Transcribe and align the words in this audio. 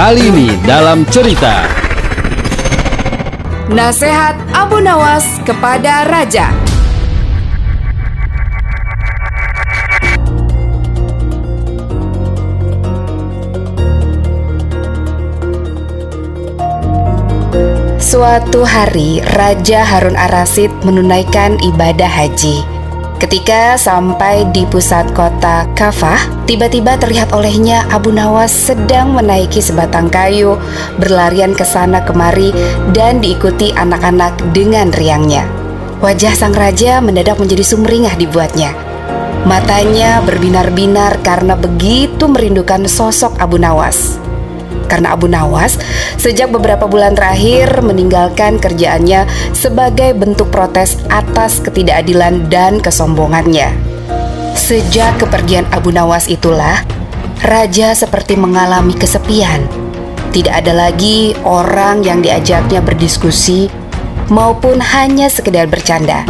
Kali 0.00 0.32
ini 0.32 0.56
dalam 0.64 1.04
cerita 1.12 1.68
Nasihat 3.68 4.32
Abu 4.56 4.80
Nawas 4.80 5.28
kepada 5.44 6.08
Raja 6.08 6.48
Suatu 18.00 18.64
hari, 18.64 19.20
Raja 19.36 19.84
Harun 19.84 20.16
Arasid 20.16 20.72
menunaikan 20.80 21.60
ibadah 21.60 22.08
haji. 22.08 22.79
Ketika 23.20 23.76
sampai 23.76 24.48
di 24.48 24.64
pusat 24.64 25.12
kota 25.12 25.68
Kafah, 25.76 26.48
tiba-tiba 26.48 26.96
terlihat 26.96 27.36
olehnya 27.36 27.84
Abu 27.92 28.08
Nawas 28.16 28.48
sedang 28.48 29.12
menaiki 29.12 29.60
sebatang 29.60 30.08
kayu, 30.08 30.56
berlarian 30.96 31.52
ke 31.52 31.60
sana 31.60 32.00
kemari, 32.00 32.48
dan 32.96 33.20
diikuti 33.20 33.76
anak-anak 33.76 34.40
dengan 34.56 34.88
riangnya. 34.96 35.44
Wajah 36.00 36.32
sang 36.32 36.56
raja 36.56 37.04
mendadak 37.04 37.36
menjadi 37.36 37.60
sumringah 37.60 38.16
dibuatnya. 38.16 38.72
Matanya 39.44 40.24
berbinar-binar 40.24 41.20
karena 41.20 41.60
begitu 41.60 42.24
merindukan 42.24 42.88
sosok 42.88 43.36
Abu 43.36 43.60
Nawas 43.60 44.16
karena 44.90 45.14
Abu 45.14 45.30
Nawas 45.30 45.78
sejak 46.18 46.50
beberapa 46.50 46.90
bulan 46.90 47.14
terakhir 47.14 47.78
meninggalkan 47.80 48.58
kerjaannya 48.58 49.30
sebagai 49.54 50.18
bentuk 50.18 50.50
protes 50.50 50.98
atas 51.06 51.62
ketidakadilan 51.62 52.50
dan 52.50 52.82
kesombongannya. 52.82 53.70
Sejak 54.58 55.22
kepergian 55.22 55.66
Abu 55.70 55.94
Nawas 55.94 56.26
itulah, 56.26 56.82
raja 57.46 57.94
seperti 57.94 58.34
mengalami 58.34 58.98
kesepian. 58.98 59.62
Tidak 60.30 60.50
ada 60.50 60.70
lagi 60.70 61.34
orang 61.42 62.06
yang 62.06 62.22
diajaknya 62.22 62.78
berdiskusi 62.78 63.66
maupun 64.30 64.78
hanya 64.78 65.26
sekedar 65.26 65.66
bercanda. 65.66 66.22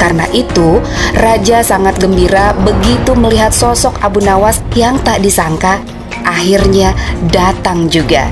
Karena 0.00 0.24
itu, 0.32 0.80
raja 1.14 1.60
sangat 1.60 2.00
gembira 2.00 2.56
begitu 2.64 3.12
melihat 3.14 3.52
sosok 3.52 4.00
Abu 4.00 4.24
Nawas 4.24 4.64
yang 4.72 4.96
tak 5.04 5.20
disangka 5.20 5.78
akhirnya 6.24 6.94
datang 7.30 7.86
juga. 7.86 8.26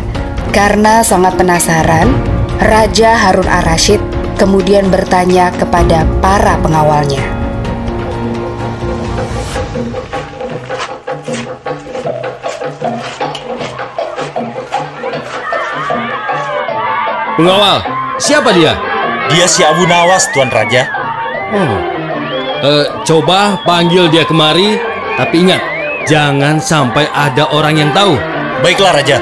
Karena 0.50 1.04
sangat 1.06 1.38
penasaran, 1.38 2.10
Raja 2.58 3.14
Harun 3.14 3.46
Ar-Rasyid 3.46 4.02
kemudian 4.40 4.88
bertanya 4.88 5.52
kepada 5.52 6.08
para 6.24 6.56
pengawalnya. 6.58 7.22
Pengawal, 17.40 17.80
siapa 18.20 18.52
dia? 18.52 18.76
Dia 19.32 19.46
si 19.48 19.64
Abu 19.64 19.88
Nawas, 19.88 20.28
Tuan 20.34 20.52
Raja. 20.52 20.84
Oh, 21.56 21.76
eh, 22.60 22.84
coba 23.06 23.62
panggil 23.64 24.12
dia 24.12 24.28
kemari, 24.28 24.76
tapi 25.16 25.48
ingat, 25.48 25.62
Jangan 26.08 26.62
sampai 26.62 27.08
ada 27.12 27.44
orang 27.52 27.76
yang 27.76 27.90
tahu. 27.92 28.16
Baiklah, 28.64 28.96
Raja. 28.96 29.20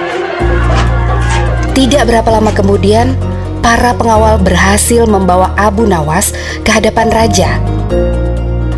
Tidak 1.74 2.02
berapa 2.06 2.26
lama 2.30 2.50
kemudian, 2.54 3.14
para 3.62 3.94
pengawal 3.94 4.38
berhasil 4.38 5.06
membawa 5.06 5.54
Abu 5.58 5.86
Nawas 5.86 6.34
ke 6.62 6.70
hadapan 6.70 7.10
raja. 7.10 7.58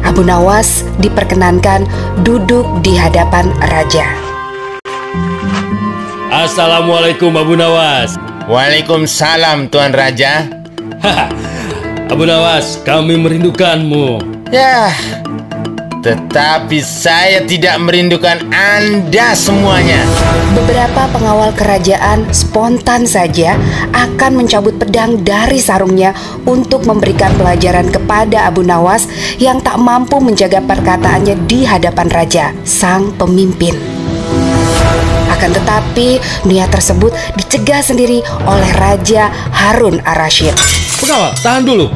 Abu 0.00 0.24
Nawas 0.24 0.84
diperkenankan 1.00 1.84
duduk 2.24 2.64
di 2.80 2.96
hadapan 2.96 3.52
raja. 3.68 4.08
Assalamualaikum 6.32 7.32
Abu 7.36 7.56
Nawas. 7.56 8.16
Waalaikumsalam 8.48 9.68
Tuan 9.68 9.92
Raja. 9.92 10.48
Abu 12.10 12.26
Nawas, 12.26 12.82
kami 12.82 13.14
merindukanmu. 13.14 14.18
Ya, 14.50 14.90
tetapi 16.00 16.80
saya 16.80 17.44
tidak 17.44 17.76
merindukan 17.76 18.40
Anda 18.48 19.36
semuanya. 19.36 20.00
Beberapa 20.56 21.12
pengawal 21.12 21.52
kerajaan 21.52 22.32
spontan 22.32 23.04
saja 23.04 23.54
akan 23.92 24.40
mencabut 24.40 24.80
pedang 24.80 25.20
dari 25.20 25.60
sarungnya 25.60 26.16
untuk 26.48 26.88
memberikan 26.88 27.36
pelajaran 27.36 27.92
kepada 27.92 28.48
Abu 28.48 28.64
Nawas 28.64 29.04
yang 29.36 29.60
tak 29.60 29.76
mampu 29.76 30.16
menjaga 30.24 30.64
perkataannya 30.64 31.36
di 31.44 31.68
hadapan 31.68 32.08
raja, 32.08 32.44
sang 32.64 33.12
pemimpin. 33.20 33.76
Akan 35.28 35.52
tetapi, 35.52 36.20
niat 36.48 36.68
tersebut 36.72 37.12
dicegah 37.36 37.80
sendiri 37.80 38.20
oleh 38.44 38.70
Raja 38.76 39.32
Harun 39.52 40.00
Ar-Rasyid. 40.04 40.52
Pengawal, 41.00 41.32
tahan 41.40 41.64
dulu. 41.64 41.88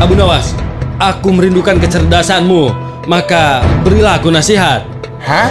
Abu 0.00 0.16
Nawas, 0.16 0.52
aku 1.00 1.32
merindukan 1.32 1.80
kecerdasanmu 1.80 2.89
maka 3.10 3.66
berilah 3.82 4.22
aku 4.22 4.30
nasihat. 4.30 4.86
Hah? 5.26 5.50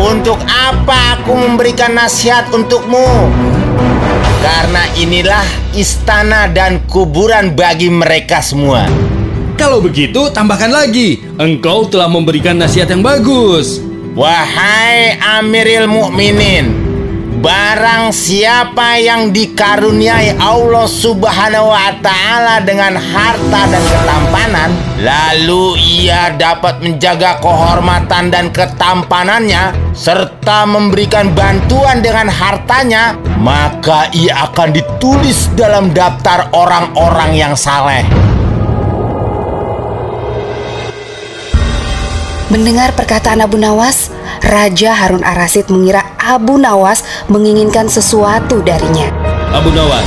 Untuk 0.00 0.40
apa 0.48 1.20
aku 1.20 1.36
memberikan 1.36 1.92
nasihat 1.92 2.48
untukmu? 2.56 3.28
Karena 4.40 4.88
inilah 4.96 5.44
istana 5.76 6.48
dan 6.48 6.80
kuburan 6.88 7.52
bagi 7.52 7.92
mereka 7.92 8.40
semua. 8.40 8.88
Kalau 9.60 9.84
begitu, 9.84 10.32
tambahkan 10.32 10.72
lagi. 10.72 11.20
Engkau 11.36 11.84
telah 11.86 12.08
memberikan 12.08 12.56
nasihat 12.56 12.88
yang 12.88 13.04
bagus. 13.04 13.84
Wahai 14.16 15.20
Amiril 15.20 15.84
Mukminin, 15.84 16.81
Barang 17.42 18.14
siapa 18.14 19.02
yang 19.02 19.34
dikaruniai 19.34 20.38
Allah 20.38 20.86
Subhanahu 20.86 21.74
wa 21.74 21.90
taala 21.98 22.62
dengan 22.62 22.94
harta 22.94 23.66
dan 23.66 23.82
ketampanan, 23.82 24.70
lalu 25.02 25.74
ia 25.82 26.30
dapat 26.38 26.78
menjaga 26.78 27.42
kehormatan 27.42 28.30
dan 28.30 28.46
ketampanannya 28.54 29.74
serta 29.90 30.70
memberikan 30.70 31.34
bantuan 31.34 31.98
dengan 31.98 32.30
hartanya, 32.30 33.18
maka 33.42 34.06
ia 34.14 34.46
akan 34.46 34.78
ditulis 34.78 35.50
dalam 35.58 35.90
daftar 35.90 36.46
orang-orang 36.54 37.34
yang 37.34 37.58
saleh. 37.58 38.06
Mendengar 42.54 42.94
perkataan 42.94 43.42
Abu 43.42 43.58
Nawas, 43.58 44.11
Raja 44.52 44.92
Harun 44.92 45.24
Arasid 45.24 45.72
mengira 45.72 46.12
Abu 46.20 46.60
Nawas 46.60 47.00
menginginkan 47.32 47.88
sesuatu 47.88 48.60
darinya. 48.60 49.08
Abu 49.48 49.72
Nawas, 49.72 50.04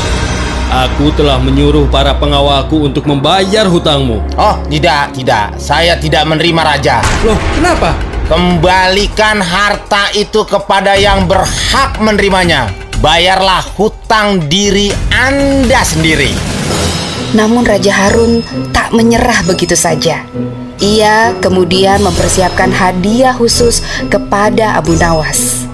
aku 0.70 1.10
telah 1.18 1.42
menyuruh 1.42 1.90
para 1.90 2.14
pengawalku 2.14 2.86
untuk 2.86 3.10
membayar 3.10 3.66
hutangmu. 3.66 4.22
Oh, 4.38 4.62
tidak, 4.70 5.18
tidak. 5.18 5.58
Saya 5.58 5.98
tidak 5.98 6.30
menerima 6.30 6.62
raja. 6.62 7.02
Loh, 7.26 7.34
kenapa? 7.58 7.98
Kembalikan 8.30 9.42
harta 9.42 10.14
itu 10.14 10.46
kepada 10.46 10.94
yang 10.94 11.26
berhak 11.26 11.98
menerimanya. 11.98 12.70
Bayarlah 13.02 13.66
hutang 13.74 14.46
diri 14.46 14.94
Anda 15.10 15.82
sendiri. 15.82 16.30
Namun 17.34 17.66
Raja 17.66 17.98
Harun 17.98 18.46
tak 18.70 18.94
menyerah 18.94 19.42
begitu 19.50 19.74
saja. 19.74 20.22
Ia 20.86 21.34
kemudian 21.42 21.98
mempersiapkan 22.06 22.70
hadiah 22.70 23.34
khusus 23.34 23.82
kepada 24.06 24.78
Abu 24.78 24.94
Nawas. 24.94 25.66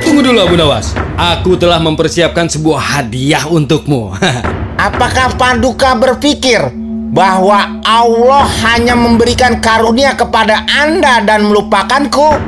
Tunggu 0.00 0.24
dulu 0.24 0.40
Abu 0.40 0.56
Nawas, 0.56 0.96
aku 1.20 1.52
telah 1.60 1.76
mempersiapkan 1.76 2.48
sebuah 2.48 2.80
hadiah 2.80 3.44
untukmu. 3.44 4.16
Apakah 4.88 5.36
Paduka 5.36 5.92
berpikir 5.92 6.72
bahwa 7.12 7.84
Allah 7.84 8.48
hanya 8.64 8.96
memberikan 8.96 9.60
karunia 9.60 10.16
kepada 10.16 10.64
Anda 10.64 11.20
dan 11.20 11.44
melupakanku? 11.44 12.40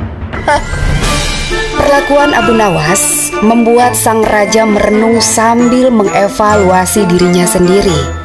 Perlakuan 1.77 2.33
Abu 2.33 2.57
Nawas 2.57 3.29
membuat 3.45 3.93
sang 3.93 4.25
raja 4.25 4.65
merenung 4.65 5.21
sambil 5.21 5.93
mengevaluasi 5.93 7.05
dirinya 7.05 7.45
sendiri. 7.45 8.16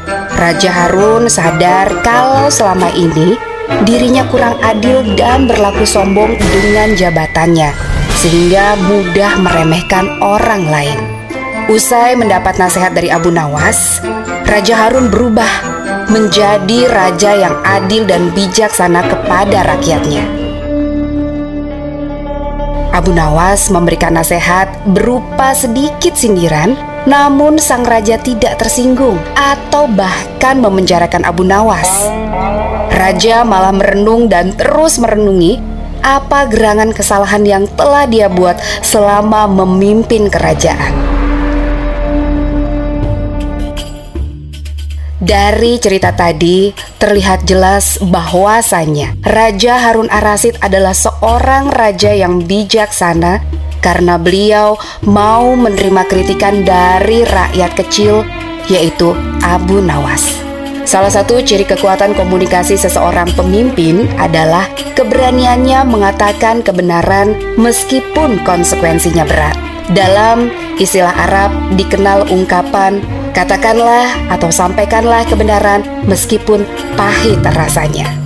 Raja 0.42 0.74
Harun 0.74 1.30
sadar 1.30 2.02
kalau 2.02 2.50
selama 2.50 2.90
ini 2.98 3.38
dirinya 3.86 4.26
kurang 4.26 4.58
adil 4.58 5.14
dan 5.14 5.46
berlaku 5.46 5.86
sombong 5.86 6.34
dengan 6.34 6.98
jabatannya, 6.98 7.70
sehingga 8.18 8.74
mudah 8.74 9.38
meremehkan 9.38 10.18
orang 10.18 10.66
lain. 10.66 10.98
Usai 11.70 12.18
mendapat 12.18 12.58
nasihat 12.58 12.90
dari 12.90 13.06
Abu 13.06 13.30
Nawas, 13.30 14.02
Raja 14.42 14.82
Harun 14.82 15.14
berubah 15.14 15.46
menjadi 16.10 16.90
raja 16.90 17.38
yang 17.38 17.62
adil 17.62 18.02
dan 18.02 18.34
bijaksana 18.34 19.06
kepada 19.06 19.62
rakyatnya. 19.62 20.26
Abu 22.90 23.14
Nawas 23.14 23.70
memberikan 23.70 24.18
nasihat 24.18 24.66
berupa 24.90 25.54
sedikit 25.54 26.18
sindiran 26.18 26.74
namun 27.02 27.58
sang 27.58 27.82
raja 27.82 28.14
tidak 28.18 28.62
tersinggung 28.62 29.18
atau 29.34 29.90
bahkan 29.90 30.62
memenjarakan 30.62 31.26
Abu 31.26 31.42
Nawas. 31.42 31.90
Raja 32.92 33.42
malah 33.42 33.74
merenung 33.74 34.30
dan 34.30 34.54
terus 34.54 35.02
merenungi 35.02 35.58
apa 36.02 36.46
gerangan 36.50 36.90
kesalahan 36.94 37.42
yang 37.46 37.64
telah 37.78 38.06
dia 38.06 38.26
buat 38.30 38.58
selama 38.82 39.46
memimpin 39.50 40.30
kerajaan. 40.30 41.22
Dari 45.22 45.78
cerita 45.78 46.10
tadi 46.10 46.74
terlihat 46.98 47.46
jelas 47.46 47.94
bahwasanya 48.02 49.14
Raja 49.22 49.78
Harun 49.78 50.10
Arasid 50.10 50.58
adalah 50.58 50.98
seorang 50.98 51.70
raja 51.70 52.10
yang 52.10 52.42
bijaksana 52.42 53.38
karena 53.82 54.16
beliau 54.16 54.78
mau 55.02 55.52
menerima 55.58 56.06
kritikan 56.06 56.62
dari 56.62 57.26
rakyat 57.26 57.74
kecil 57.74 58.22
yaitu 58.70 59.12
Abu 59.42 59.82
Nawas. 59.82 60.40
Salah 60.86 61.10
satu 61.10 61.42
ciri 61.42 61.66
kekuatan 61.66 62.14
komunikasi 62.14 62.78
seseorang 62.78 63.28
pemimpin 63.34 64.06
adalah 64.18 64.70
keberaniannya 64.94 65.82
mengatakan 65.86 66.62
kebenaran 66.62 67.34
meskipun 67.58 68.38
konsekuensinya 68.46 69.26
berat. 69.26 69.58
Dalam 69.92 70.48
istilah 70.78 71.12
Arab 71.26 71.50
dikenal 71.74 72.30
ungkapan 72.30 73.02
Katakanlah 73.32 74.12
atau 74.28 74.52
sampaikanlah 74.52 75.24
kebenaran 75.24 75.80
meskipun 76.04 76.68
pahit 77.00 77.40
rasanya. 77.56 78.21